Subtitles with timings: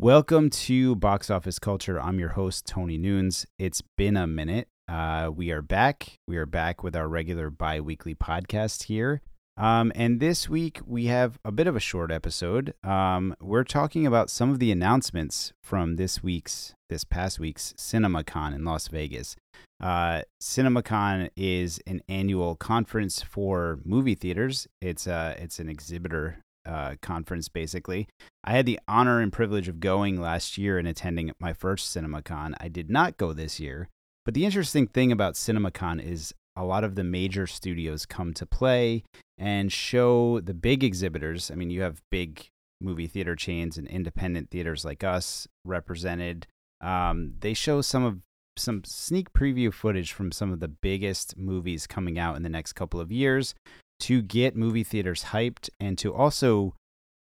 [0.00, 2.00] Welcome to Box Office Culture.
[2.00, 3.46] I'm your host, Tony Nunes.
[3.58, 4.68] It's been a minute.
[4.86, 6.12] Uh, we are back.
[6.28, 9.22] We are back with our regular bi weekly podcast here.
[9.56, 12.74] Um, and this week we have a bit of a short episode.
[12.84, 18.54] Um, we're talking about some of the announcements from this week's, this past week's CinemaCon
[18.54, 19.34] in Las Vegas.
[19.82, 24.68] Uh, CinemaCon is an annual conference for movie theaters.
[24.80, 26.38] It's uh, it's an exhibitor
[26.68, 28.06] uh, conference basically.
[28.44, 32.54] I had the honor and privilege of going last year and attending my first CinemaCon.
[32.60, 33.88] I did not go this year,
[34.24, 38.44] but the interesting thing about CinemaCon is a lot of the major studios come to
[38.44, 39.04] play
[39.38, 41.50] and show the big exhibitors.
[41.50, 42.48] I mean, you have big
[42.80, 46.46] movie theater chains and independent theaters like us represented.
[46.80, 48.18] Um, they show some of
[48.56, 52.72] some sneak preview footage from some of the biggest movies coming out in the next
[52.72, 53.54] couple of years
[54.00, 56.74] to get movie theaters hyped and to also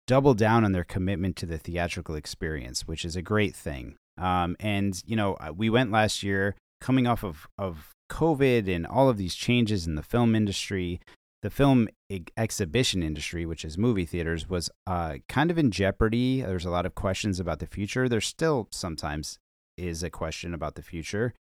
[0.06, 3.96] double down on their commitment to the theatrical experience, which is a great thing.
[4.18, 9.08] Um, and you know, we went last year coming off of of COVID and all
[9.08, 11.00] of these changes in the film industry,
[11.40, 16.42] the film ex- exhibition industry, which is movie theaters, was uh, kind of in jeopardy.
[16.42, 18.08] There's a lot of questions about the future.
[18.08, 19.38] There still sometimes
[19.78, 21.32] is a question about the future,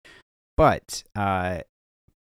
[0.56, 1.60] but uh,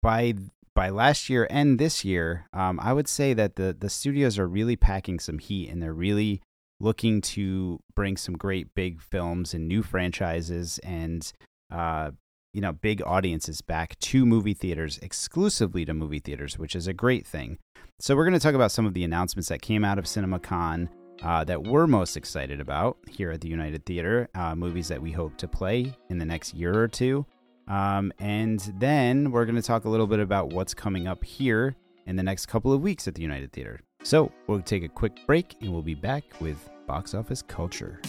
[0.03, 0.35] by
[0.79, 4.47] by last year and this year, um, I would say that the the studios are
[4.47, 6.41] really packing some heat and they're really
[6.79, 11.33] looking to bring some great big films and new franchises and
[11.73, 12.13] uh,
[12.53, 16.93] you know, big audiences back to movie theaters, exclusively to movie theaters, which is a
[16.93, 17.59] great thing.
[17.99, 20.89] So, we're going to talk about some of the announcements that came out of CinemaCon
[21.25, 25.11] uh, that we're most excited about here at the United Theater, uh, movies that we
[25.11, 27.27] hope to play in the next year or two.
[27.69, 31.77] Um, and then we're going to talk a little bit about what's coming up here
[32.07, 33.81] in the next couple of weeks at the United Theater.
[34.03, 38.01] So, we'll take a quick break and we'll be back with box office culture.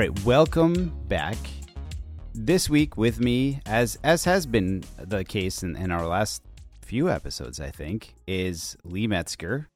[0.00, 1.36] Right, welcome back.
[2.32, 6.42] This week with me, as as has been the case in, in our last
[6.80, 9.68] few episodes, I think, is Lee Metzger.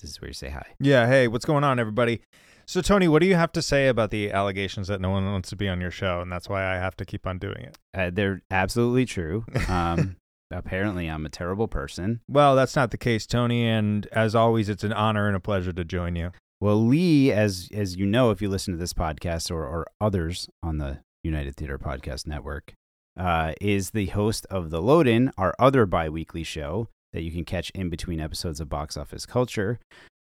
[0.00, 0.64] This is where you say hi.
[0.78, 2.20] Yeah, hey, what's going on, everybody?
[2.66, 5.50] So, Tony, what do you have to say about the allegations that no one wants
[5.50, 7.78] to be on your show, and that's why I have to keep on doing it?
[7.92, 9.44] Uh, they're absolutely true.
[9.68, 10.14] Um,
[10.52, 12.20] apparently, I'm a terrible person.
[12.28, 15.72] Well, that's not the case, Tony, and as always, it's an honor and a pleasure
[15.72, 16.30] to join you.
[16.60, 20.48] Well, Lee, as as you know, if you listen to this podcast or, or others
[20.62, 22.74] on the United Theater Podcast Network,
[23.18, 27.30] uh, is the host of The Load In, our other bi weekly show that you
[27.30, 29.78] can catch in between episodes of Box Office Culture.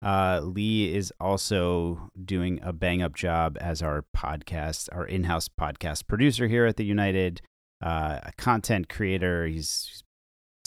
[0.01, 5.49] Uh, Lee is also doing a bang up job as our podcast, our in house
[5.49, 7.41] podcast producer here at the United,
[7.83, 9.47] uh, a content creator.
[9.47, 10.03] He's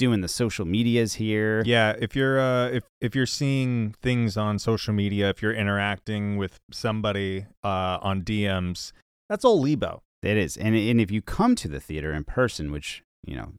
[0.01, 1.63] doing the social medias here.
[1.67, 6.39] Yeah, if you're uh, if if you're seeing things on social media, if you're interacting
[6.39, 8.93] with somebody uh, on DMs,
[9.29, 10.03] that's all Lebo.
[10.23, 13.53] It is, and and if you come to the theater in person, which you know,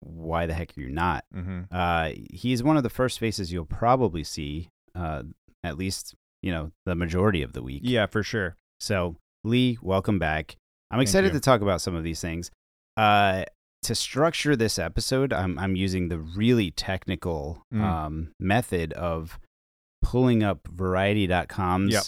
[0.00, 1.24] why the heck are you not?
[1.34, 1.62] Mm-hmm.
[1.70, 5.24] Uh, he's one of the first faces you'll probably see, uh,
[5.64, 7.82] at least you know the majority of the week.
[7.84, 8.56] Yeah, for sure.
[8.78, 10.56] So Lee, welcome back.
[10.92, 11.40] I'm Thank excited you.
[11.40, 12.52] to talk about some of these things.
[12.96, 13.44] Uh,
[13.82, 17.82] to structure this episode, I'm I'm using the really technical Mm.
[17.82, 19.38] um, method of
[20.02, 22.02] pulling up Variety.com's Yep.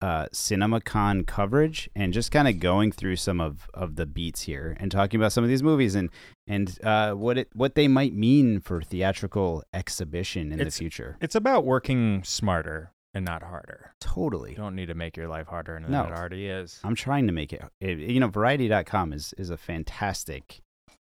[0.00, 4.76] uh, CinemaCon coverage and just kind of going through some of, of the beats here
[4.80, 6.10] and talking about some of these movies and
[6.46, 11.16] and uh, what it what they might mean for theatrical exhibition in It's- the future.
[11.20, 13.92] It's about working smarter and not harder.
[14.00, 14.50] Totally.
[14.50, 16.04] You don't need to make your life harder than No.
[16.04, 16.80] it already is.
[16.82, 20.62] I'm trying to make it, it you know, variety.com is, is a fantastic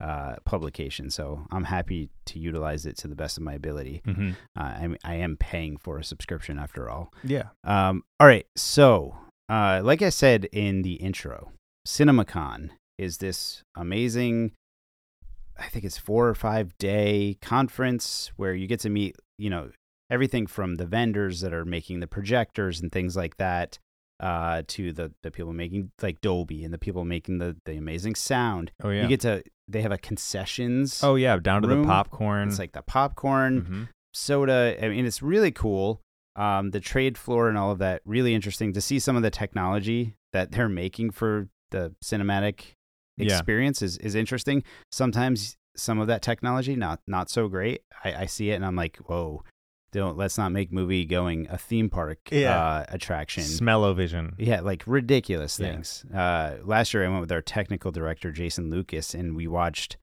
[0.01, 1.11] uh, publication.
[1.11, 4.03] So I'm happy to utilize it to the best of my ability.
[4.07, 4.31] Mm-hmm.
[4.59, 7.13] Uh, I, I am paying for a subscription after all.
[7.23, 7.49] Yeah.
[7.65, 8.47] Um, all right.
[8.57, 9.17] So,
[9.49, 11.53] uh, like I said in the intro,
[11.87, 14.53] CinemaCon is this amazing,
[15.59, 19.71] I think it's four or five day conference where you get to meet, you know,
[20.11, 23.79] everything from the vendors that are making the projectors and things like that
[24.21, 28.15] uh, to the, the people making like Dolby and the people making the, the amazing
[28.15, 28.71] sound.
[28.83, 29.03] Oh yeah.
[29.03, 31.03] You get to, they have a concessions.
[31.03, 31.37] oh yeah.
[31.39, 31.83] Down to room.
[31.83, 32.49] the popcorn.
[32.49, 33.89] It's like the popcorn Mhm.
[34.15, 34.77] soda.
[34.83, 36.01] I mean, it's really cool.
[36.37, 39.31] Um, the trade floor and all of that, really interesting to see some of the
[39.31, 42.75] technology that they're making for the cinematic
[43.17, 43.35] Yeah.
[43.37, 44.63] experience is, is interesting.
[44.93, 47.83] Sometimes some of that technology not not so great.
[48.05, 49.43] I, I see it and I'm like, whoa,
[49.93, 52.57] don't let's not make movie going a theme park Yeah.
[52.59, 53.43] uh, attraction.
[53.43, 54.35] Smell-o-vision.
[54.39, 55.73] Yeah, like ridiculous Yeah.
[55.73, 56.05] things.
[56.15, 59.97] Uh, last year, I went with our technical director Jason Lucas, and we watched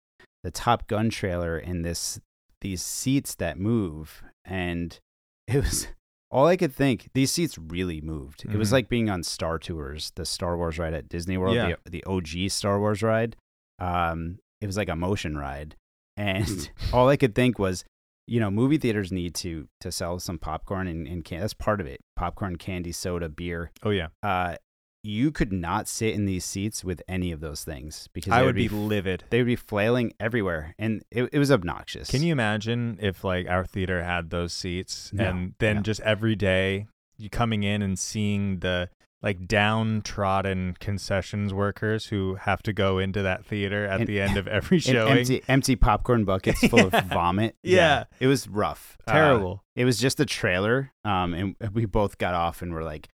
[0.43, 2.19] the Top Gun trailer in this
[2.61, 4.99] these seats that move, and
[5.47, 5.87] it was
[6.31, 7.09] all I could think.
[7.13, 8.43] These seats really moved.
[8.45, 8.73] It was Mhm.
[8.73, 11.75] like being on Star Tours, the Star Wars ride at Disney World, Yeah.
[11.85, 13.35] the, the OG Star Wars ride.
[13.79, 15.75] Um, it was like a motion ride,
[16.17, 17.85] and all I could think was.
[18.27, 21.79] You know, movie theaters need to to sell some popcorn and, and can- that's part
[21.81, 22.01] of it.
[22.15, 24.07] Popcorn, candy, soda, beer Oh yeah.
[24.21, 24.55] uh,
[25.03, 28.45] you could not sit in these seats with any of those things because I they
[28.45, 29.23] would be livid.
[29.29, 32.09] they would be flailing everywhere, and it, it was obnoxious.
[32.09, 35.81] Can you imagine if like our theater had those seats No, and then no.
[35.83, 36.87] just every day
[37.17, 38.89] you coming in and seeing the
[39.23, 44.37] like downtrodden concessions workers who have to go into that theater at And- the end
[44.37, 45.17] of every showing.
[45.19, 46.99] empty empty popcorn buckets full Yeah.
[46.99, 47.55] of vomit?
[47.63, 48.03] Yeah.
[48.19, 49.63] it was rough, Uh, Terrible.
[49.75, 53.07] it was just a trailer, um, and we both got off and were like,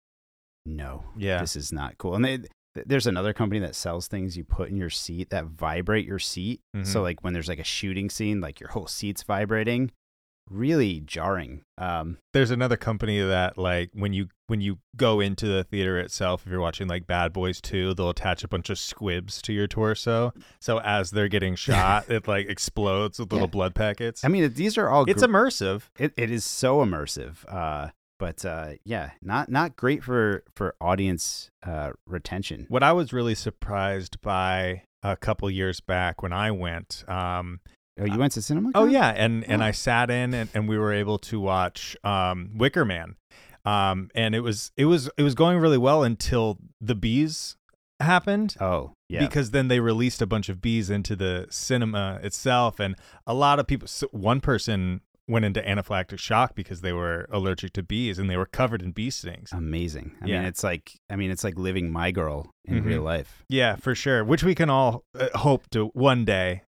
[0.66, 1.40] "No, yeah.
[1.40, 2.38] this is not cool." And they,
[2.86, 6.60] there's another company that sells things you put in your seat that vibrate your seat.
[6.84, 7.02] So Mhm.
[7.02, 9.90] like when there's like a shooting scene, like your whole seat's vibrating.
[10.50, 11.62] Really jarring.
[11.78, 16.44] Um, There's another company that like when you when you go into the theater itself,
[16.44, 19.66] if you're watching like Bad Boys 2, they'll attach a bunch of squibs to your
[19.66, 20.32] torso.
[20.60, 23.52] So as they're getting shot, it like explodes with little Yeah.
[23.52, 24.24] blood packets.
[24.24, 25.82] I mean, these are all it's gr- immersive.
[25.98, 31.50] it, it is so immersive uh but uh yeah not not great for for audience
[31.66, 37.02] uh retention What I was really surprised by a couple years back when I went,
[37.08, 37.58] um,
[38.00, 39.66] oh you went to cinema oh yeah, and and Oh.
[39.66, 43.16] I sat in and, and we were able to watch um, Wicker Man,
[43.64, 47.56] um, and it was it was it was going really well until the bees
[48.00, 48.56] happened.
[48.60, 52.96] oh yeah Because then they released a bunch of bees into the cinema itself, and
[53.26, 53.86] a lot of people.
[53.88, 58.36] So one person went into anaphylactic shock because they were allergic to bees, and they
[58.36, 59.50] were covered in bee stings.
[59.52, 60.38] amazing i Yeah.
[60.38, 62.86] mean it's like i mean it's like living my girl in Mhm.
[62.86, 64.24] real life Yeah, for sure.
[64.24, 66.62] Which we can all uh, hope to one day.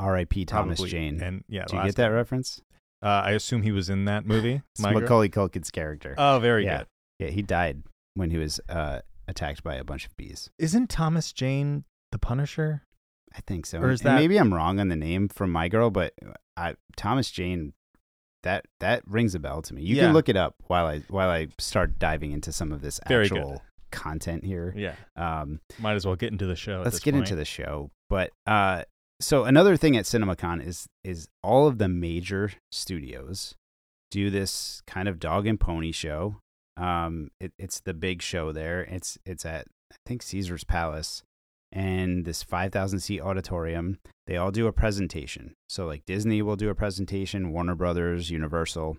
[0.00, 0.90] Rip thomas Probably.
[0.90, 2.60] jane And yeah, do you get that reference
[3.02, 4.62] Uh, I assume he was in that movie.
[4.72, 6.78] it's My macaulay culkin's character Oh, very Yeah.
[6.78, 6.86] good.
[7.20, 7.82] yeah he died
[8.14, 12.82] when he was uh attacked by a bunch of bees Isn't Thomas Jane the Punisher?
[13.36, 15.68] i think so Or is And that- maybe i'm wrong on the name from my
[15.68, 16.12] girl but
[16.56, 17.72] i thomas jane
[18.42, 19.80] that that rings a bell to me.
[19.80, 20.02] You Yeah.
[20.02, 23.26] can look it up while I while I start diving into some of this Very
[23.26, 23.38] good.
[23.38, 24.74] actual content here.
[24.76, 24.96] Yeah.
[25.16, 26.82] Um, Might as well get into the show.
[26.84, 27.24] let's get point.
[27.24, 27.90] into the show.
[28.10, 28.82] But uh,
[29.24, 33.54] so another thing at CinemaCon is is all of the major studios
[34.10, 36.36] do this kind of dog and pony show.
[36.76, 38.82] Um, it, it's the big show there.
[38.82, 41.22] It's it's at I think Caesar's Palace,
[41.72, 43.98] and this five thousand seat auditorium.
[44.26, 45.54] They all do a presentation.
[45.68, 48.98] So like Disney will do a presentation, Warner Brothers, Universal,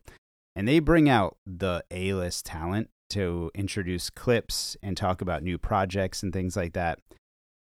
[0.56, 5.58] and they bring out the A list talent to introduce clips and talk about new
[5.58, 7.00] projects and things like that.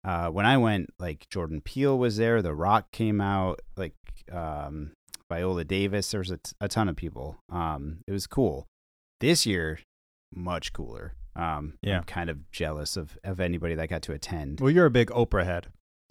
[0.03, 3.93] Uh, when I went, like Jordan Peele was there, The Rock came out, like
[4.31, 4.91] um,
[5.29, 6.09] Viola Davis.
[6.11, 7.37] There was a, t- a ton of people.
[7.51, 8.67] Um, it was cool.
[9.19, 9.79] This year,
[10.33, 11.13] much cooler.
[11.35, 11.97] Um, Yeah.
[11.99, 14.59] I'm kind of jealous of, of anybody that got to attend.
[14.59, 15.67] Well, you're a big Oprah head.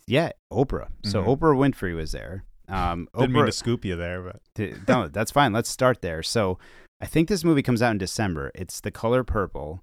[0.07, 0.89] Yeah, Oprah.
[1.05, 1.27] So Mhm.
[1.39, 2.45] Oprah Winfrey was there.
[2.69, 4.23] Um, Didn't mean to scoop you there,
[4.57, 5.53] but no, that's fine.
[5.53, 6.23] Let's start there.
[6.23, 6.59] So,
[7.03, 8.53] I think this movie comes out in December.
[8.55, 9.83] It's The Color Purple.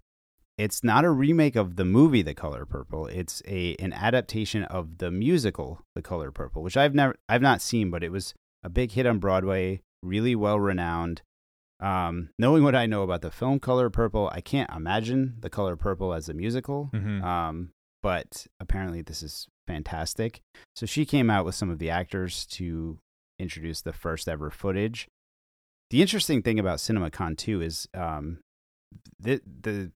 [0.57, 3.05] It's not a remake of the movie The Color Purple.
[3.07, 7.61] It's a an adaptation of the musical The Color Purple, which I've never I've not
[7.61, 8.33] seen, but it was
[8.63, 11.21] a big hit on Broadway, really well renowned.
[11.79, 15.75] Um, knowing what I know about the film Color Purple, I can't imagine The Color
[15.75, 16.89] Purple as a musical.
[16.91, 17.21] Mhm.
[17.23, 17.69] Um,
[18.01, 20.41] but apparently this is fantastic.
[20.75, 22.97] So she came out with some of the actors to
[23.37, 25.07] introduce the first ever footage.
[25.91, 28.39] The interesting thing about CinemaCon too is um,
[29.19, 29.91] the the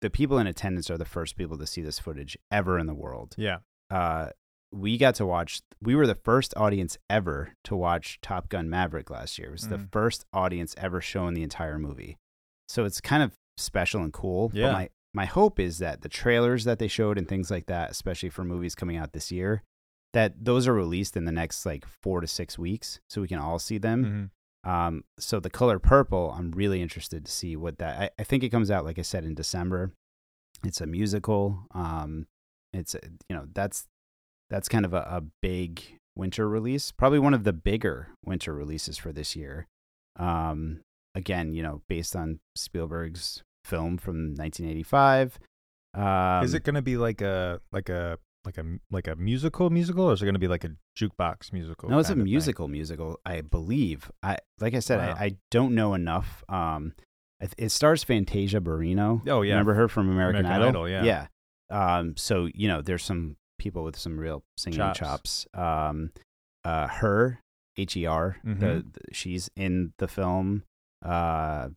[0.00, 2.94] the people in attendance are the first people to see this footage ever in the
[2.94, 3.34] world.
[3.38, 3.58] yeah.
[3.90, 4.30] Uh,
[4.70, 5.62] we got to watch.
[5.80, 9.48] We were the first audience ever to watch Top Gun Maverick last year.
[9.48, 9.90] It was the Mm.
[9.90, 12.18] first audience ever shown the entire movie.
[12.68, 14.50] So it's kind of special and cool.
[14.52, 14.66] Yeah.
[14.66, 17.90] But my my hope is that the trailers that they showed and things like that,
[17.90, 19.62] especially for movies coming out this year,
[20.12, 23.38] that those are released in the next like four to six weeks, so we can
[23.38, 24.04] all see them.
[24.04, 24.30] Mhm.
[24.64, 28.00] Um, so the color purple, I'm really interested to see what that.
[28.00, 29.92] I, I think it comes out, like I said, in December.
[30.64, 31.66] It's a musical.
[31.72, 32.26] Um,
[32.72, 33.86] it's a- you know that's
[34.50, 35.82] that's kind of a, a big
[36.16, 39.66] winter release, probably one of the bigger winter releases for this year.
[40.18, 40.80] Um,
[41.14, 45.38] again, you know, based on Spielberg's film from 1985.
[45.94, 49.68] Um, Is it going to be like a like a like a like a musical
[49.70, 51.88] musical, or is it going to be like a jukebox musical?
[51.90, 52.24] No, it's a of thing?
[52.24, 54.10] musical musical, I believe.
[54.22, 55.16] I like I said, Wow.
[55.18, 56.44] I, I don't know enough.
[56.48, 56.92] Um,
[57.40, 59.22] it, it stars Fantasia Barrino.
[59.28, 59.52] Oh, yeah.
[59.54, 60.82] remember her from American, American Idol?
[60.86, 61.26] Idol, yeah.
[61.70, 61.96] yeah.
[61.98, 64.98] Um, so you know, there's some people with some real singing chops.
[64.98, 65.46] Chops.
[65.54, 66.10] Um,
[66.64, 67.40] uh, her
[67.76, 68.38] H E R.
[68.44, 68.92] The, Mhm.
[68.92, 70.62] the she's in the film.
[71.04, 71.68] Uh,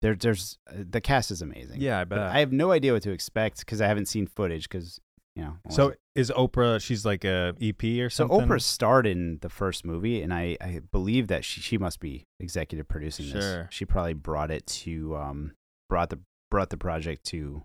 [0.00, 1.80] there, there's the cast is amazing.
[1.80, 2.18] Yeah, I but.
[2.18, 4.68] I have no idea what to expect because I haven't seen footage.
[4.68, 5.00] Because
[5.36, 6.80] you know, so is Oprah?
[6.80, 8.40] She's like a EP or something.
[8.40, 8.46] so.
[8.46, 12.26] Oprah starred in the first movie, and I, I believe that she, she must be
[12.38, 13.40] executive producing Sure.
[13.40, 13.66] this.
[13.70, 15.52] She probably brought it to um
[15.88, 16.18] brought the
[16.50, 17.62] brought the project to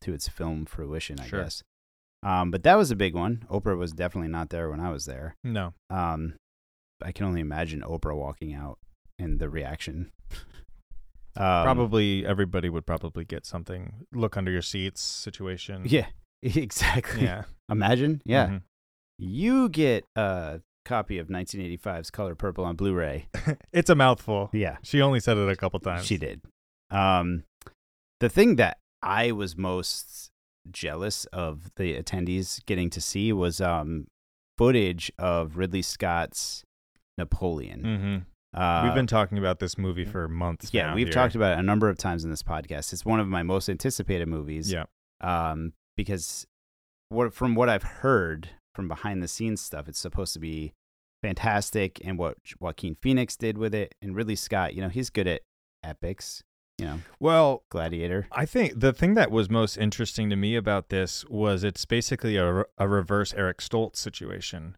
[0.00, 1.42] to its film fruition, I Sure.
[1.42, 1.62] guess.
[2.22, 3.44] Um, but that was a big one.
[3.50, 5.36] Oprah was definitely not there when I was there.
[5.44, 6.34] No, Um,
[7.02, 8.78] I can only imagine Oprah walking out
[9.18, 10.10] and the reaction.
[11.36, 14.06] Um, probably everybody would probably get something.
[14.12, 15.82] Look under your seats situation.
[15.86, 16.06] Yeah,
[16.56, 17.22] exactly.
[17.24, 18.46] yeah, Imagine, yeah.
[18.48, 18.62] Mhm.
[19.18, 23.28] You get a copy of 1985's Color Purple on Blu-ray.
[23.72, 24.48] it's a mouthful.
[24.52, 24.76] Yeah.
[24.82, 26.06] She only said it a couple times.
[26.06, 26.40] She did.
[26.90, 27.42] Um,
[28.20, 30.30] the thing that I was most
[30.70, 34.06] jealous of the attendees getting to see was um,
[34.56, 36.62] footage of Ridley Scott's
[37.18, 37.80] Napoleon.
[38.54, 40.70] hmm Uh, We've been talking about this movie for months.
[40.72, 41.12] yeah, we've here.
[41.12, 42.92] talked about it a number of times in this podcast.
[42.92, 44.72] It's one of my most anticipated movies.
[44.72, 44.84] Yeah,
[45.20, 46.46] Um, because
[47.08, 50.72] what from what I've heard from behind the scenes stuff, it's supposed to be
[51.22, 52.00] fantastic.
[52.04, 55.42] And what Joaquin Phoenix did with it, and Ridley Scott, you know, he's good at
[55.82, 56.42] epics.
[56.78, 58.28] You know, well, Gladiator.
[58.30, 62.36] I think the thing that was most interesting to me about this was it's basically
[62.36, 64.76] a, a reverse Eric Stoltz situation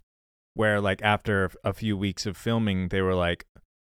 [0.55, 3.45] where like after a few weeks of filming they were like,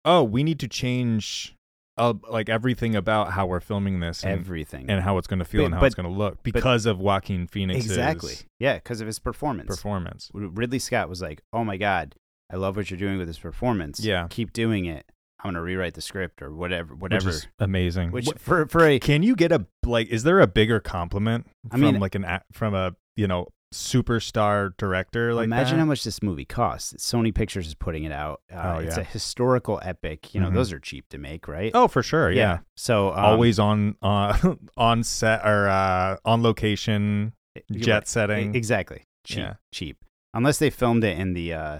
[0.07, 1.55] "Oh, we need to change
[1.99, 4.89] uh, like everything about how we're filming this and, Everything.
[4.89, 6.87] and how it's going to feel But- and how but- it's going to look because
[6.87, 7.85] of Joaquin Phoenix.
[7.85, 8.35] exactly.
[8.59, 9.67] Yeah, because of his performance.
[9.69, 12.15] performance." Ridley Scott was like, "Oh my god,
[12.51, 14.01] I love what you're doing with this performance.
[14.01, 14.27] Yeah.
[14.31, 15.05] keep doing it.
[15.43, 18.11] I'm gonna rewrite the script or whatever, Which whatever." is amazing.
[18.11, 21.47] Which, What- for for a can you get a like is there a bigger compliment
[21.71, 25.81] I from mean- like an act from a, you know, superstar director like imagine that?
[25.81, 26.95] how much this movie costs.
[26.95, 28.41] Sony Pictures is putting it out.
[28.53, 30.35] Uh, Oh, It's a historical epic.
[30.35, 30.55] You know, Mhm.
[30.55, 31.71] those are cheap to make, right?
[31.75, 32.31] Oh, for sure.
[32.31, 32.59] yeah.
[32.77, 37.33] So um, always on uh, on set or uh, on location
[37.71, 38.09] jet right.
[38.09, 39.55] setting exactly cheap, Yeah.
[39.73, 40.05] cheap.
[40.35, 41.79] Unless they filmed it in the uh,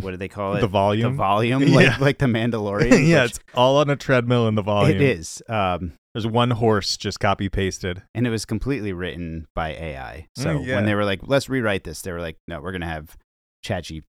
[0.00, 0.60] what do they call it?
[0.60, 1.96] the volume The volume, like Yeah.
[2.00, 3.06] like the Mandalorian.
[3.08, 5.42] yeah it's all on a treadmill in the volume it is.
[5.48, 10.28] Um, there's one horse just copy pasted and it was completely written by AI.
[10.36, 10.74] So Mm, yeah.
[10.76, 13.16] when they were like, "Let's rewrite this," they were like, "No, we're gonna have
[13.64, 14.02] ChatGPT,"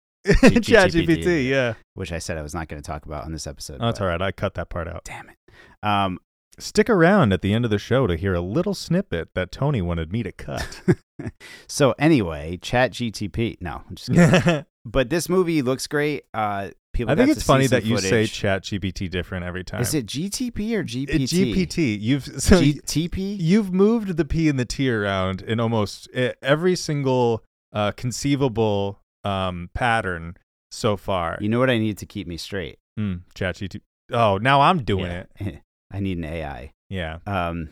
[0.63, 1.05] chat GPT.
[1.23, 3.77] gpt yeah which I said I was not going to talk about on this episode.
[3.81, 5.35] oh, that's all right i cut that part out Damn it.
[5.83, 6.19] Um,
[6.59, 9.81] stick around at the end of the show to hear a little snippet that tony
[9.81, 10.81] wanted me to cut
[11.67, 13.57] so anyway, Chat GTP.
[13.61, 14.65] No, I'm just kidding.
[14.85, 16.23] but this movie looks great.
[16.33, 16.69] Uh,
[17.07, 17.11] people.
[17.21, 20.73] i think it's funny that you say chat gpt different every time Is it GTP
[20.73, 21.27] or GPT?
[21.27, 23.37] gpt you've so GTP.
[23.39, 26.09] you've moved the p and the t around in almost
[26.41, 27.43] every single
[27.73, 30.35] uh, conceivable um, pattern
[30.71, 32.77] so far You know what I need to keep me straight?
[32.99, 33.81] Mm, ChatGPT.
[34.11, 35.23] Oh, now I'm doing Yeah.
[35.39, 35.61] it.
[35.93, 36.71] I need an AI.
[36.89, 37.19] Yeah.
[37.25, 37.69] Um.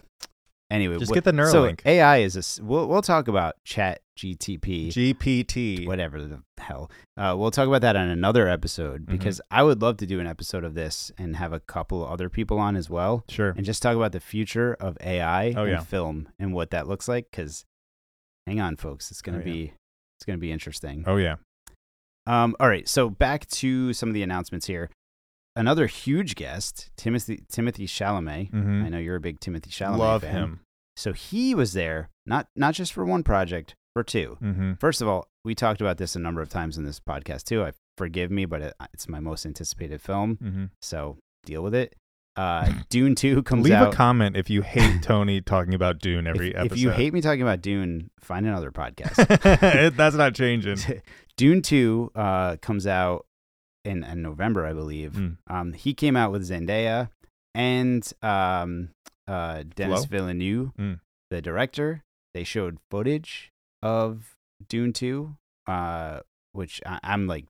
[0.71, 1.81] Anyway, Just what- get the Neuralink.
[1.81, 2.63] So AI is a.
[2.63, 4.89] We'll we'll talk about Chat GTP.
[4.89, 5.87] GPT.
[5.87, 6.91] whatever the hell.
[7.17, 9.11] Uh, we'll talk about that on another episode Mhm.
[9.11, 12.29] because I would love to do an episode of this and have a couple other
[12.29, 13.49] people on as well Sure.
[13.57, 15.79] and just talk about the future of AI Oh, in yeah.
[15.79, 17.31] film and what that looks like.
[17.31, 17.65] Because,
[18.45, 19.45] hang on, folks, it's gonna Oh, yeah.
[19.53, 19.73] be
[20.17, 21.03] it's gonna be interesting.
[21.07, 21.37] Oh yeah.
[22.27, 24.91] Um, all right, so back to some of the announcements here.
[25.59, 28.51] Another huge guest, Timothy Timothy Chalamet.
[28.51, 28.85] Mhm.
[28.85, 30.31] I know you're a big Timothy Chalamet Love fan.
[30.33, 30.59] him.
[30.95, 34.37] So he was there, not not just for one project, for two.
[34.41, 34.73] Mm-hmm.
[34.79, 37.63] First of all, we talked about this a number of times in this podcast too.
[37.63, 40.65] I forgive me, but it, it's my most anticipated film, Mm-hmm.
[40.81, 41.93] so deal with it.
[42.35, 43.93] Uh, Dune Two comes Leave out.
[43.93, 46.73] a comment if you hate Tony talking about Dune every if, episode.
[46.75, 49.95] if you hate me talking about Dune, find another podcast.
[49.97, 50.77] That's not changing.
[51.35, 53.25] Dune Two uh, comes out
[53.89, 55.13] in, in November, I believe.
[55.13, 55.37] Mm.
[55.49, 57.09] Um, he came out with Zendaya
[57.55, 58.89] and um,
[59.27, 60.05] uh, Denis?
[60.05, 60.99] Villeneuve, Mm.
[61.29, 62.03] the director.
[62.33, 64.35] They showed footage of
[64.67, 65.35] Dune Two,
[65.67, 66.19] uh,
[66.53, 67.45] which I, I'm like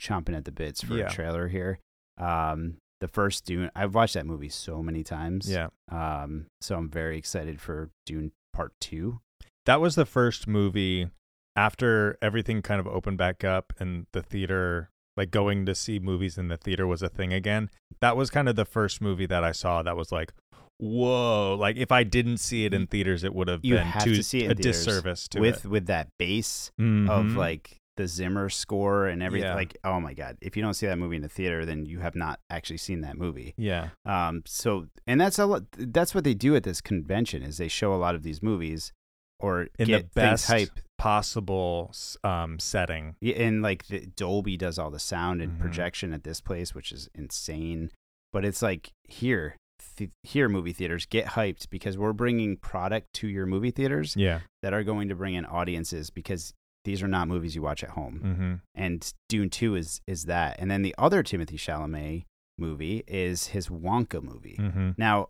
[0.00, 1.06] chomping at the bits for Yeah.
[1.06, 1.78] a trailer here.
[2.18, 5.50] Um, the first Dune, I've watched that movie so many times.
[5.50, 5.68] Yeah.
[5.90, 9.20] Um, so I'm very excited for Dune Part Two.
[9.66, 11.08] That was the first movie
[11.54, 16.38] after everything kind of opened back up and the theater like going to see movies
[16.38, 17.68] in the theater was a thing again.
[18.00, 20.32] That was kind of the first movie that I saw that was like,
[20.78, 21.56] whoa!
[21.58, 24.14] Like if I didn't see it in theaters, it would have You been have too,
[24.14, 25.68] to see it a disservice to with it.
[25.68, 27.36] with that base of Mhm.
[27.36, 29.48] like the Zimmer score and everything.
[29.48, 29.54] Yeah.
[29.56, 30.36] Like, oh my god!
[30.40, 33.00] If you don't see that movie in the theater, then you have not actually seen
[33.00, 33.54] that movie.
[33.56, 35.64] yeah, Um, so and that's a lot.
[35.76, 38.92] That's what they do at this convention is they show a lot of these movies
[39.40, 40.70] or in get the best hype.
[40.98, 41.92] Possible
[42.24, 43.16] um, setting.
[43.20, 45.60] Yeah, and like the, Dolby does all the sound and Mhm.
[45.60, 47.90] projection at this place, which is insane.
[48.32, 49.56] But it's like here,
[49.96, 54.40] th- here movie theaters get hyped because we're bringing product to your movie theaters Yeah.
[54.62, 56.52] that are going to bring in audiences because
[56.84, 58.20] these are not movies you watch at home.
[58.24, 58.54] Mm-hmm.
[58.74, 60.56] And Dune Two is is that.
[60.58, 62.24] And then the other Timothy Chalamet
[62.58, 64.56] movie is his Wonka movie.
[64.58, 64.90] Mm-hmm.
[64.96, 65.28] Now,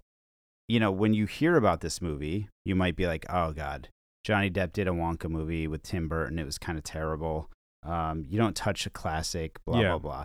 [0.69, 3.89] you know, when you hear about this movie, you might be like, "Oh God,
[4.25, 6.39] Johnny Depp did a Wonka movie with Tim Burton.
[6.39, 7.51] It was kind of terrible.
[7.85, 9.89] Um, you don't touch a classic." Blah Yeah.
[9.91, 10.25] blah blah.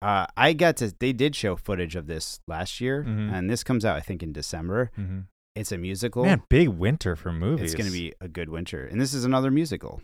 [0.00, 0.94] Uh, I got to.
[0.98, 3.32] They did show footage of this last year, Mhm.
[3.32, 4.90] and this comes out, I think, in December.
[4.96, 5.20] Mm-hmm.
[5.56, 6.24] It's a musical.
[6.24, 7.64] Man, big winter for movies.
[7.64, 10.00] it's going to be a good winter, and this is another musical.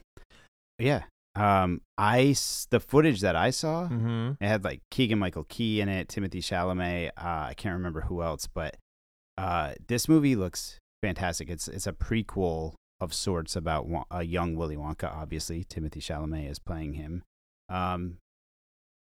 [0.81, 1.05] Yeah.
[1.37, 2.35] Um, I
[2.71, 4.33] the footage that I saw, Mm-hmm.
[4.43, 7.11] it had like Keegan Michael Key in it, Timothy Chalamet.
[7.17, 8.77] Uh, I can't remember who else, but
[9.39, 11.51] uh, this movie looks fantastic.
[11.51, 15.05] It's it's a prequel of sorts about a young Willy Wonka.
[15.15, 17.23] Obviously, Timothy Chalamet is playing him.
[17.69, 18.19] Um,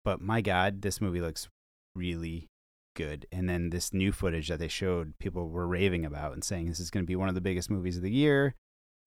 [0.05, 1.47] but my God, this movie looks
[1.95, 2.47] really
[2.95, 3.25] good.
[3.31, 6.79] And then this new footage that they showed, people were raving about and saying this
[6.79, 8.55] is going to be one of the biggest movies of the year.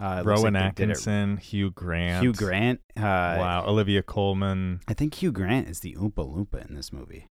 [0.01, 2.23] Uh, Rowan like they did it- Atkinson, Hugh Grant.
[2.23, 2.81] Hugh Grant.
[2.97, 3.01] Uh,
[3.39, 4.81] wow, Olivia Colman.
[4.89, 7.27] I think Hugh Grant is the Oompa Loompa in this movie.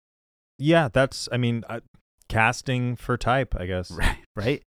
[0.58, 1.28] Yeah, that's.
[1.30, 1.80] I mean, uh,
[2.28, 3.90] casting for type, I guess.
[3.96, 4.18] Right.
[4.34, 4.62] Right.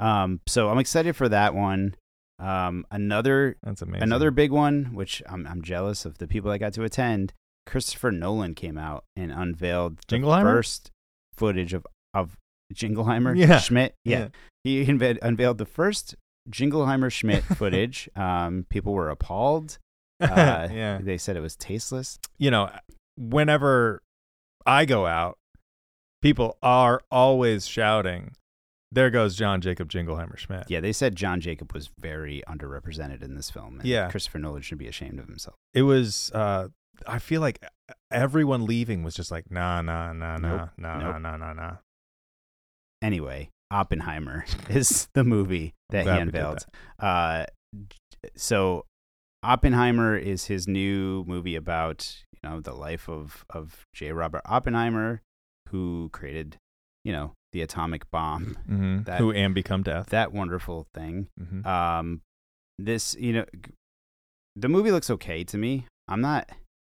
[0.00, 1.94] Um, so I'm excited for that one.
[2.38, 4.02] Um, another That's amazing.
[4.02, 7.32] another big one, which I'm I'm jealous of the people that got to attend.
[7.66, 10.90] Christopher Nolan came out and unveiled the first
[11.34, 12.36] footage of of
[12.74, 13.58] Jingleheimer Yeah.
[13.58, 13.94] Schmidt.
[14.04, 14.28] Yeah,
[14.64, 16.14] he unve- unveiled the first
[16.50, 18.08] Jingleheimer Schmidt footage.
[18.16, 19.78] um, people were appalled.
[20.18, 20.98] Uh, yeah.
[21.02, 22.18] They said it was tasteless.
[22.38, 22.70] You know,
[23.18, 24.00] whenever
[24.64, 25.36] I go out,
[26.22, 28.32] people are always shouting,
[28.96, 33.36] "There goes John Jacob Jingleheimer Schmidt." Yeah, they said John Jacob was very underrepresented in
[33.36, 33.78] this film.
[33.78, 34.10] And Yeah.
[34.10, 35.54] Christopher Nolan should be ashamed of himself.
[35.72, 36.32] It was.
[36.34, 36.68] Uh,
[37.06, 37.62] I feel like
[38.10, 40.70] everyone leaving was just like, "Nah, nah, nah, nah, Nope.
[40.78, 41.20] nah, Nope.
[41.22, 41.76] nah, nah, nah, nah."
[43.02, 46.66] Anyway, Oppenheimer is the movie that he Glad we did unveiled.
[46.98, 47.44] Uh,
[48.34, 48.84] so
[49.42, 54.12] Oppenheimer is his new movie about you know the life of of J.
[54.12, 55.20] Robert Oppenheimer,
[55.68, 56.56] who created
[57.04, 59.02] you know the atomic bomb, Mm-hmm.
[59.04, 60.08] That- Who and become death.
[60.10, 61.28] that wonderful thing.
[61.40, 61.66] Mm-hmm.
[61.66, 62.20] Um,
[62.78, 63.44] this you know,
[64.54, 65.86] the movie looks okay to me.
[66.08, 66.50] I'm not.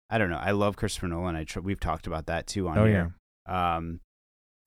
[0.10, 0.38] I don't know.
[0.42, 1.36] I love Christopher Nolan.
[1.36, 3.14] I tr- we've talked about that too on oh here.
[3.48, 3.76] yeah.
[3.78, 4.02] Um,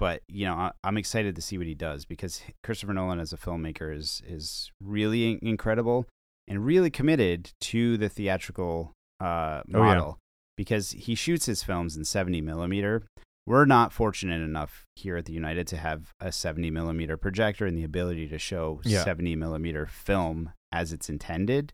[0.01, 3.33] but you know, I, I'm excited to see what he does because Christopher Nolan as
[3.33, 6.07] a filmmaker is is really in- incredible
[6.49, 9.79] and really committed to the theatrical uh, Oh, yeah.
[9.79, 10.19] model
[10.57, 13.03] because he shoots his films in 70 millimeter.
[13.47, 17.77] We're not fortunate enough here at the United to have a 70 millimeter projector and
[17.77, 19.05] the ability to show Yeah.
[19.05, 21.73] 70 millimeter film as it's intended.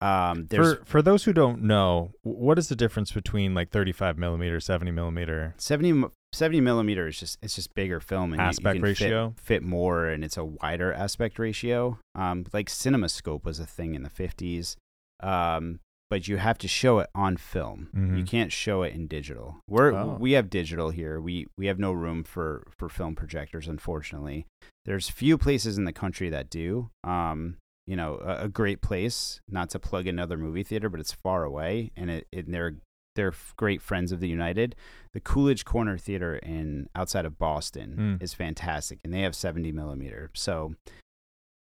[0.00, 4.58] Um, For for those who don't know, what is the difference between like 35 millimeter,
[4.58, 5.54] 70 millimeter?
[5.58, 8.82] 70, m- 70 millimeter is just it's just bigger film and you- you Aspect can
[8.82, 9.34] fit- ratio?
[9.40, 14.02] fit, more and it's a wider aspect ratio um like cinemascope was a thing in
[14.02, 14.74] the 50s
[15.20, 15.78] um
[16.12, 17.88] but you have to show it on film.
[17.94, 18.26] You Mhm.
[18.26, 19.56] can't show it in digital.
[19.66, 20.18] We're Oh.
[20.20, 21.18] we have digital here.
[21.18, 24.44] We we have no room for for film projectors unfortunately.
[24.84, 26.90] There's few places in the country that do.
[27.02, 31.12] Um you know a, a great place not to plug another movie theater but it's
[31.26, 32.74] far away and it, it they're
[33.16, 34.74] they're great friends of the united.
[35.14, 38.22] The coolidge corner theater in outside of boston Mm.
[38.22, 40.30] is fantastic and they have 70 millimeter.
[40.34, 40.74] So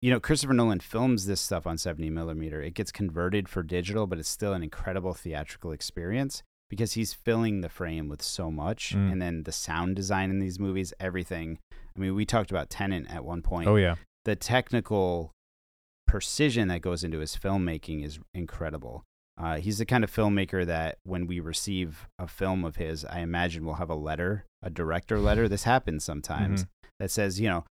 [0.00, 4.06] you know christopher nolan films this stuff on 70 millimeter it gets converted for digital
[4.06, 8.94] but it's still an incredible theatrical experience because he's filling the frame with so much
[8.94, 9.12] Mm.
[9.12, 13.06] and then the sound design in these movies everything i mean we talked about Tenet
[13.11, 13.96] at one point Oh yeah.
[14.24, 15.32] the technical
[16.06, 19.04] precision that goes into his filmmaking is incredible.
[19.37, 23.20] Uh, he's the kind of filmmaker that when we receive a film of his, I
[23.20, 25.48] imagine we'll have a letter, a director letter.
[25.50, 26.68] This happens sometimes Mhm.
[26.98, 27.64] that says, you know,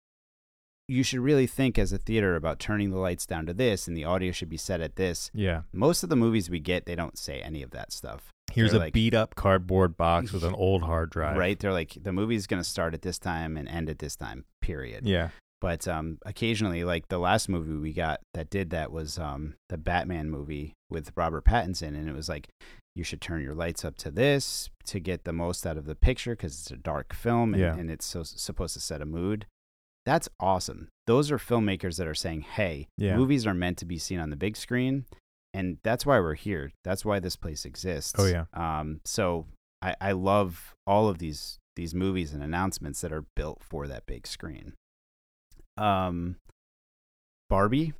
[0.88, 3.97] you should really think as a theater about turning the lights down to this and
[3.97, 5.31] the audio should be set at this.
[5.33, 5.62] Yeah.
[5.73, 8.29] Most of the movies we get, they don't say any of that stuff.
[8.53, 11.37] Here's They're a like- beat up cardboard box with an old hard drive.
[11.37, 11.59] Right?
[11.59, 14.44] They're like, the movie's going to start at this time and end at this time,
[14.61, 15.07] period.
[15.07, 15.31] Yeah.
[15.61, 19.79] but um, occasionally, like the last movie we got that did that was um, the
[19.79, 22.49] Batman movie with Robert Pattinson, and it was like
[22.94, 25.97] you should turn your lights up to this to get the most out of the
[25.97, 27.75] picture because it's a dark film and, Yeah.
[27.75, 29.47] and it's so, supposed to set a mood.
[30.07, 30.88] That's awesome.
[31.07, 33.17] Those are filmmakers that are saying, "Hey, Yeah.
[33.17, 35.07] movies are meant to be seen on the big screen."
[35.53, 36.73] And that's why we're here.
[36.83, 38.14] That's why this place exists.
[38.19, 38.47] Oh, yeah.
[38.55, 39.47] Um, so
[39.83, 44.07] I, I love all of these these movies and announcements that are built for that
[44.07, 44.75] big screen.
[45.77, 46.37] Um,
[47.49, 47.93] Barbie,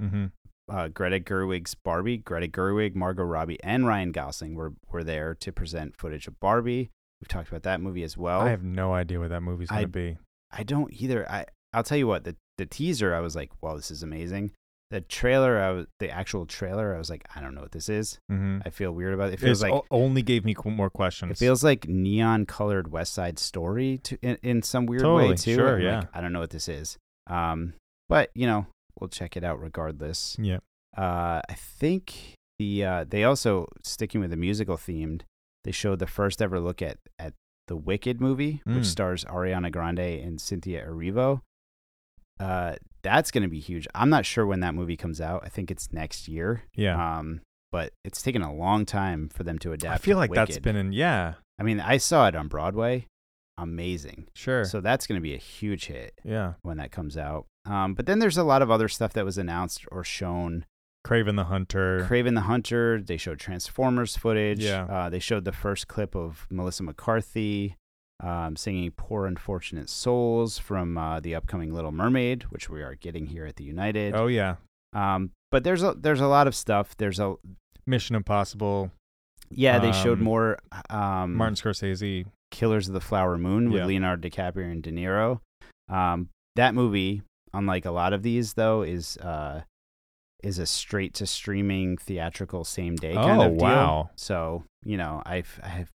[0.00, 0.26] Mm-hmm.
[0.70, 5.52] uh, Greta Gerwig's Barbie, Greta Gerwig, Margot Robbie, and Ryan Gosling were were there to
[5.52, 6.90] present footage of Barbie.
[7.20, 8.40] We've talked about that movie as well.
[8.42, 10.18] I have no idea what that movie's gonna be.
[10.50, 11.30] I don't either.
[11.30, 14.52] I I'll tell you what the the teaser I was like, wow, this is amazing.
[14.90, 17.90] The trailer, I was the actual trailer, I was like, I don't know what this
[17.90, 18.18] is.
[18.32, 18.60] Mm-hmm.
[18.64, 19.34] I feel weird about it.
[19.34, 21.32] It feels like only gave me qu- more questions.
[21.32, 25.34] it feels like neon colored West Side Story to in, in some weird Totally, way
[25.36, 25.54] too.
[25.56, 25.98] sure, I'm yeah.
[25.98, 26.96] like, I don't know what this is.
[27.26, 27.74] Um,
[28.08, 28.66] but you know,
[28.98, 30.36] we'll check it out regardless.
[30.40, 30.58] yeah.
[30.96, 35.20] Uh, I think the uh, they also sticking with the musical themed.
[35.64, 37.34] They showed the first ever look at at
[37.68, 38.76] the Wicked movie, Mm.
[38.76, 41.40] which stars Ariana Grande and Cynthia Erivo.
[42.40, 43.86] Uh, that's going to be huge.
[43.94, 45.42] I'm not sure when that movie comes out.
[45.44, 46.62] I think it's next year.
[46.74, 47.18] Yeah.
[47.18, 47.40] Um,
[47.72, 49.94] but it's taken a long time for them to adapt.
[49.94, 50.92] I feel like that's been in.
[50.92, 51.34] Yeah.
[51.58, 53.06] I mean, I saw it on Broadway.
[53.58, 54.28] Amazing.
[54.34, 54.64] Sure.
[54.64, 56.54] So that's going to be a huge hit yeah.
[56.62, 57.46] when that comes out.
[57.66, 60.64] Um, but then there's a lot of other stuff that was announced or shown.
[61.06, 62.06] Kraven the Hunter.
[62.10, 63.00] Kraven the Hunter.
[63.00, 64.60] They showed Transformers footage.
[64.64, 64.84] Yeah.
[64.84, 67.76] Uh, they showed the first clip of Melissa McCarthy
[68.22, 73.26] um, singing "Poor Unfortunate Souls" from uh, the upcoming Little Mermaid, which we are getting
[73.26, 74.14] here at the United.
[74.14, 74.56] oh yeah.
[74.92, 76.96] Um, but there's a there's a lot of stuff.
[76.96, 77.36] There's a
[77.86, 78.90] Mission Impossible.
[79.50, 79.78] yeah.
[79.78, 80.58] They showed Um, more
[80.90, 82.26] um, Martin Scorsese.
[82.50, 83.86] Killers of the Flower Moon with Yeah.
[83.86, 85.40] Leonardo DiCaprio and De Niro.
[85.90, 87.20] Um, that movie,
[87.52, 89.60] unlike a lot of these, though, is uh,
[90.42, 93.66] is a straight to streaming theatrical same day kind Oh, of deal.
[93.66, 94.10] wow.
[94.16, 95.90] So you know, I've, I have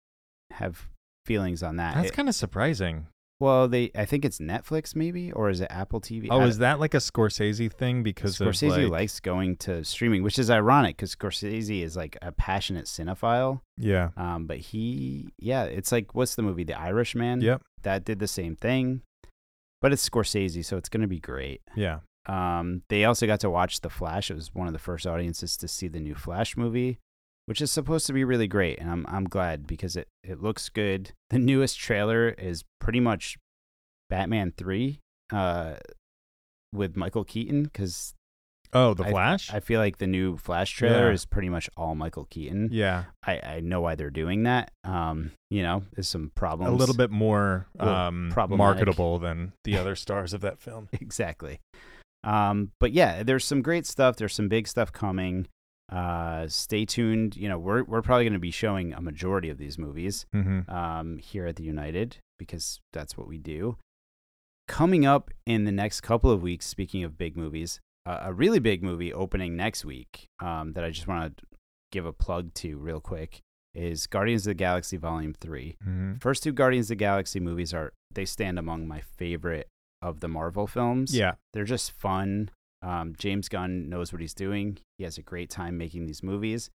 [0.53, 0.89] have
[1.27, 1.95] feelings on that.
[1.95, 3.07] That's kind of surprising.
[3.41, 6.27] well, they I think it's Netflix maybe, or is it Apple TV?
[6.31, 8.03] Oh, I- is that like a Scorsese thing?
[8.03, 12.33] Because Scorsese like, likes going to streaming, which is ironic because Scorsese is like a
[12.33, 13.61] passionate cinephile.
[13.79, 14.11] Yeah.
[14.17, 17.41] Um, but he, yeah, it's like what's the movie, The Irishman?
[17.41, 17.63] Yep.
[17.85, 19.03] that did the same thing,
[19.81, 21.63] but it's Scorsese, so it's gonna be great.
[21.77, 22.01] Yeah.
[22.27, 24.31] Um, they also got to watch The Flash.
[24.31, 26.99] It was one of the first audiences to see the new Flash movie,
[27.47, 30.69] which is supposed to be really great, and I'm I'm glad because it it looks
[30.69, 31.13] good.
[31.31, 33.39] The newest trailer is pretty much
[34.11, 35.01] Batman three,
[35.33, 35.77] uh,
[36.73, 38.15] with Michael Keaton because
[38.75, 39.53] Oh, the I- Flash.
[39.53, 41.13] I feel like the new Flash trailer Yeah.
[41.15, 42.71] is pretty much all Michael Keaton.
[42.73, 43.05] yeah.
[43.27, 44.71] I, I know why they're doing that.
[44.85, 46.73] Um, you know, there's some problems.
[46.73, 50.89] A little bit more um, marketable than the other stars of that film.
[50.93, 51.61] exactly.
[52.25, 54.17] Um, but yeah, there's some great stuff.
[54.17, 55.49] There's some big stuff coming.
[55.91, 57.37] Uh, stay tuned.
[57.37, 60.71] You know, we're we're probably going to be showing a majority of these movies Mm-hmm.
[60.75, 63.77] um, here at the United because that's what we do.
[64.69, 68.59] Coming up in the next couple of weeks, speaking of big movies, uh, a really
[68.59, 71.45] big movie opening next week um, that I just want to
[71.91, 73.41] give a plug to real quick
[73.75, 75.77] is Guardians of the Galaxy Volume Three.
[75.87, 76.15] Mm-hmm.
[76.19, 79.67] First two Guardians of the Galaxy movies are they stand among my favorite
[80.03, 81.17] of the Marvel films.
[81.17, 81.35] Yeah.
[81.53, 82.51] They're just fun.
[82.83, 84.79] Um, James Gunn knows what he's doing.
[84.99, 86.69] He has a great time making these movies.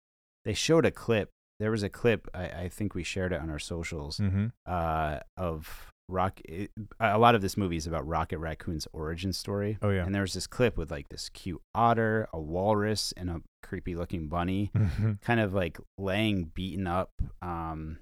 [0.45, 1.31] They showed a clip.
[1.59, 2.29] There was a clip.
[2.33, 4.47] I, I think we shared it on our socials Mm-hmm.
[4.67, 6.41] uh, of Rock.
[6.45, 9.77] It, a lot of this movie is about Rocket Raccoon's origin story.
[9.83, 10.05] Oh yeah.
[10.07, 13.97] And there was this clip with like this cute otter, a walrus, and a creepy
[13.97, 15.13] looking bunny Mm-hmm.
[15.23, 17.11] kind of like laying beaten up
[17.43, 17.99] um,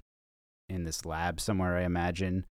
[0.69, 2.45] in this lab somewhere, I imagine,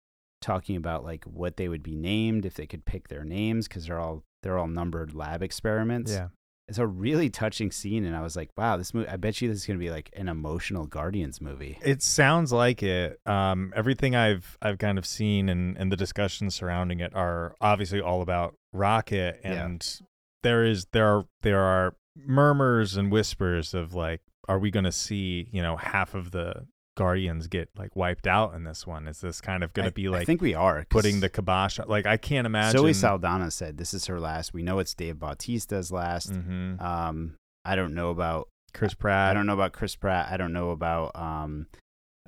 [0.43, 3.87] talking about like what they would be named if they could pick their names because
[3.87, 6.11] they're all they're all numbered lab experiments.
[6.11, 6.27] yeah.
[6.69, 9.09] It's a really touching scene, and I was like, wow, this movie.
[9.09, 11.77] I bet you this is gonna be like an emotional Guardians movie.
[11.83, 13.19] It sounds like it.
[13.25, 17.99] Um, everything I've I've kind of seen and and the discussions surrounding it are obviously
[17.99, 19.65] all about Rocket, Yeah.
[19.65, 19.99] and
[20.41, 24.91] there is there are there are murmurs and whispers of like, are we going to
[24.91, 29.07] see you know half of the Guardians get like wiped out in this one?
[29.07, 31.79] Is this kind of going to be like I think we are putting the kibosh?
[31.85, 32.79] Like I can't imagine.
[32.79, 34.53] Zoe Saldana said this is her last.
[34.53, 36.31] We know it's Dave Bautista's last.
[36.31, 36.81] Mhm.
[36.81, 39.31] Um, I don't know about Chris Pratt.
[39.31, 40.31] I don't know about Chris Pratt.
[40.31, 41.67] I don't know about um,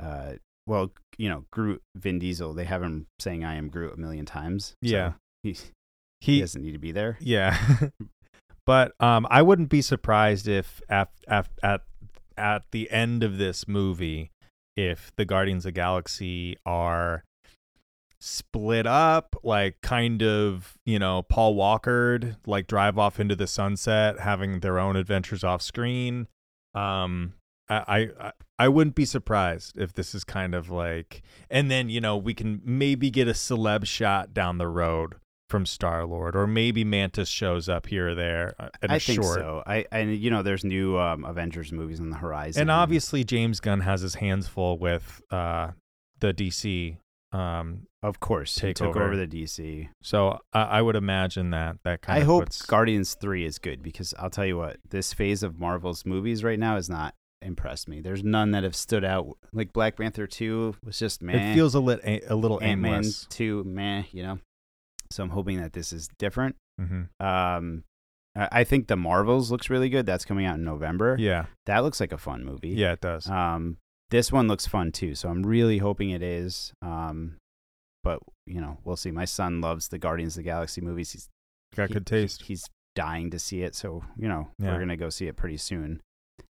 [0.01, 0.33] uh,
[0.67, 2.53] well, you know, Groot, Vin Diesel.
[2.53, 4.69] They have him saying "I am Groot" a million times.
[4.69, 5.13] so Yeah.
[5.43, 5.59] he, he
[6.21, 7.17] He doesn't need to be there.
[7.19, 7.55] Yeah.
[8.65, 11.81] but um, I wouldn't be surprised if at, at at
[12.37, 14.31] at the end of this movie,
[14.75, 17.23] if the Guardians of Galaxy are
[18.19, 24.19] split up, like kind of you know Paul Walkered, like drive off into the sunset,
[24.19, 26.27] having their own adventures off screen.
[26.73, 27.33] Um,
[27.69, 32.01] I, I I wouldn't be surprised if this is kind of like, and then you
[32.01, 35.15] know we can maybe get a celeb shot down the road
[35.49, 39.39] from Star Lord, or maybe Mantis shows up here or there uh, in think short.
[39.39, 39.63] so.
[39.65, 43.59] I and you know, there's new um, Avengers movies on the horizon, And obviously, James
[43.59, 45.71] Gunn has his hands full with uh,
[46.19, 46.97] the DC.
[47.31, 49.17] Um, of course, he took over.
[49.17, 49.89] the DC.
[50.01, 53.59] so I, I would imagine that that kind I of hope puts, Guardians Three is
[53.59, 57.13] good because I'll tell you what, this phase of Marvel's movies right now has not
[57.41, 58.01] impressed me.
[58.01, 59.37] There's none that have stood out.
[59.53, 61.51] Like Black Panther Two was just man.
[61.51, 63.27] it feels a lit a, a little Ant Man aimless.
[63.29, 64.03] Two meh.
[64.11, 64.39] You know,
[65.11, 66.55] so I'm hoping that this is different.
[66.79, 67.83] hmm Um,
[68.35, 70.05] I I think the Marvels looks really good.
[70.05, 71.15] That's coming out in November.
[71.19, 72.69] Yeah, That looks like a fun movie.
[72.69, 73.27] yeah, it does.
[73.29, 73.77] Um,
[74.11, 76.73] this one looks fun too, so I'm really hoping it is.
[76.81, 77.37] Um,
[78.03, 79.11] but you know, we'll see.
[79.11, 81.11] My son loves the Guardians of the Galaxy movies.
[81.11, 81.27] He's
[81.75, 82.41] Got he- good taste.
[82.43, 82.65] he- he's
[82.95, 84.73] dying to see it, so you know, Yeah.
[84.73, 86.01] we're gonna go see it pretty soon.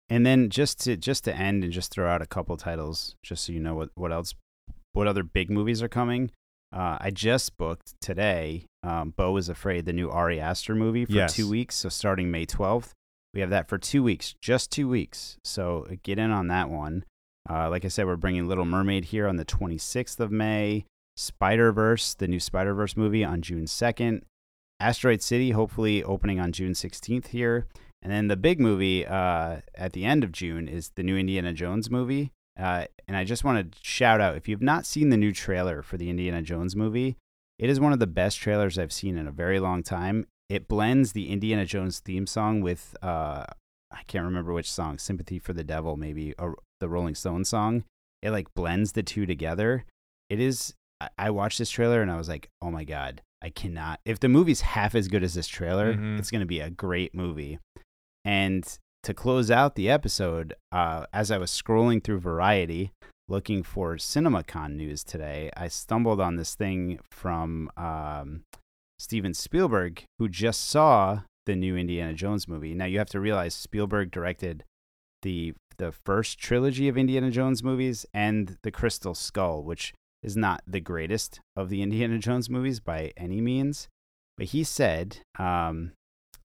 [0.09, 3.43] And then just to just to end and just throw out a couple titles, just
[3.45, 4.33] so you know what what else,
[4.93, 6.31] what other big movies are coming.
[6.73, 8.65] Uh, I just booked today.
[8.83, 11.35] Um, Beau is Afraid, the new Ari Aster movie for Yes.
[11.35, 11.75] two weeks.
[11.75, 12.91] So starting May 12th,
[13.33, 15.37] we have that for two weeks, just two weeks.
[15.43, 17.05] So uh, get in on that one.
[17.49, 20.85] Uh, like I said, we're bringing Little Mermaid here on the 26th of May.
[21.17, 24.21] Spider Verse, the new Spider Verse movie on June 2nd.
[24.79, 27.67] Asteroid City, hopefully opening on June 16th here.
[28.01, 31.53] And then the big movie uh, at the end of June is the new Indiana
[31.53, 32.31] Jones movie.
[32.57, 35.81] Uh, and I just want to shout out if you've not seen the new trailer
[35.81, 37.17] for the Indiana Jones movie,
[37.59, 40.27] it is one of the best trailers I've seen in a very long time.
[40.49, 43.45] It blends the Indiana Jones theme song with, uh,
[43.91, 47.83] I can't remember which song, Sympathy for the Devil, maybe, or the Rolling Stones song.
[48.21, 49.85] It like blends the two together.
[50.29, 50.73] It is,
[51.17, 53.99] I- watched this trailer and I was like, oh my God, I cannot.
[54.05, 56.19] If the movie's half as good as this trailer, Mhm.
[56.19, 57.59] it's going to be a great movie.
[58.23, 58.65] And
[59.05, 62.91] to close out the episode, uh, as I was scrolling through Variety
[63.27, 68.41] looking for CinemaCon news today, I stumbled on this thing from um,
[68.97, 72.73] Steven Spielberg, who just saw the new Indiana Jones movie.
[72.73, 74.63] Now you have to realize Spielberg directed
[75.21, 80.63] the the first trilogy of Indiana Jones movies and the Crystal Skull, which is not
[80.65, 83.87] the greatest of the Indiana Jones movies by any means.
[84.37, 85.91] But he said um,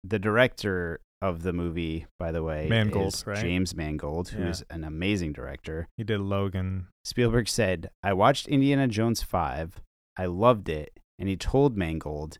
[0.04, 3.38] the director of the movie, by the way, Mangold, is right?
[3.38, 4.38] James Mangold, Yeah.
[4.46, 5.88] who's an amazing director.
[5.96, 6.88] He did Logan.
[7.04, 9.80] Spielberg said, I watched Indiana Jones 5.
[10.18, 10.98] I loved it.
[11.18, 12.38] And he told Mangold,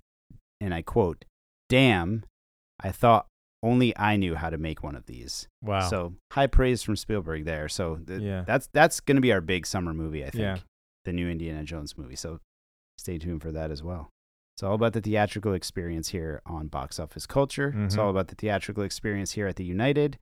[0.61, 1.25] and I quote,
[1.69, 2.25] Damn,
[2.79, 3.27] I thought
[3.63, 5.49] only I knew how to make one of these.
[5.63, 5.89] Wow.
[5.89, 7.69] So high praise from Spielberg there.
[7.69, 8.45] So th- Yeah.
[8.47, 10.43] that's that's going to be our big summer movie, I think.
[10.43, 10.59] Yeah.
[11.07, 12.15] The new Indiana Jones movie.
[12.17, 12.41] So
[12.99, 14.11] stay tuned for that as well.
[14.57, 17.75] It's all about the theatrical experience here on Box Office Culture.
[17.85, 17.99] It's Mhm.
[18.03, 20.19] all about the theatrical experience here at the United.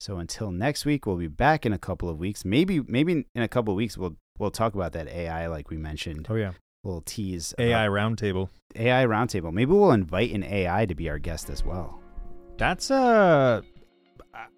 [0.00, 2.42] So until next week, we'll be back in a couple of weeks.
[2.42, 5.76] Maybe maybe in a couple of weeks we'll we'll talk about that AI like we
[5.76, 6.26] mentioned.
[6.30, 6.52] oh yeah.
[6.84, 8.48] little tease AI roundtable.
[8.76, 9.52] AI roundtable.
[9.52, 12.00] Maybe we'll invite an AI to be our guest as well.
[12.56, 13.60] That's uh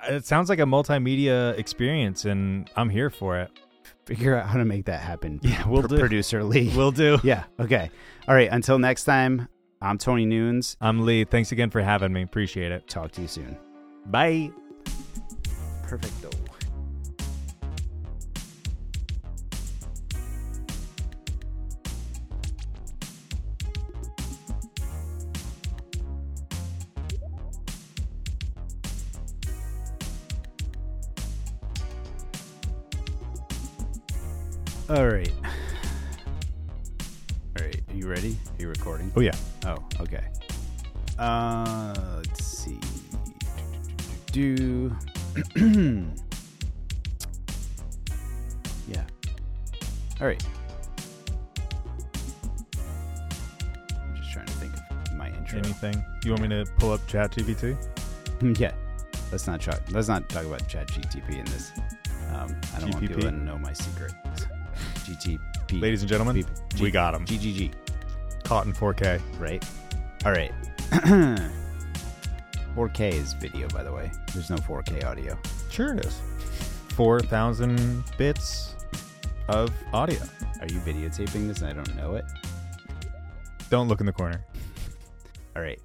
[0.08, 3.50] It sounds like a multimedia experience, and I'm here for it.
[4.08, 5.38] Figure out how to make that happen.
[5.42, 5.98] Yeah, we'll Pro- do.
[5.98, 6.72] Producer Lee.
[6.76, 7.18] We'll do.
[7.22, 7.44] yeah.
[7.60, 7.90] Okay.
[8.26, 8.48] All right.
[8.50, 9.48] Until next time,
[9.82, 10.78] I'm Tony Nunes.
[10.80, 11.24] I'm Lee.
[11.24, 12.22] Thanks again for having me.
[12.22, 12.88] Appreciate it.
[12.88, 13.58] Talk to you soon.
[14.06, 14.50] Bye.
[15.82, 16.30] Perfecto.
[34.90, 35.30] All right.
[35.44, 35.50] All
[37.66, 37.82] right.
[37.90, 38.38] Are you ready?
[38.58, 39.12] Are you recording?
[39.14, 39.34] Oh yeah.
[39.66, 40.24] Oh, okay.
[41.18, 42.80] Uh, let's see.
[44.32, 44.90] Do
[48.88, 49.04] yeah.
[50.22, 50.42] All right.
[53.92, 55.58] I'm just trying to think of my intro.
[55.58, 56.02] Anything?
[56.24, 57.76] You want me to pull up ChatGPT?
[58.58, 58.72] yeah.
[59.30, 59.78] Let's not try.
[59.90, 61.72] Let's not talk about Chat GTP in this.
[62.32, 64.14] Um, I don't want people to know my secret.
[65.08, 65.80] GTP.
[65.80, 66.36] Ladies and gentlemen.
[66.36, 67.24] G- we got him.
[67.24, 67.72] GGG.
[68.44, 69.20] Caught in 4K.
[69.38, 69.64] right?
[70.24, 70.52] All right.
[72.74, 74.10] 4K is video, by the way.
[74.32, 75.38] There's no 4K audio.
[75.70, 76.20] Sure it is.
[76.94, 78.74] 4,000 bits
[79.48, 80.18] of audio.
[80.60, 82.24] Are you videotaping this I don't know it?
[83.70, 84.44] Don't look in the corner.
[85.56, 85.80] All right.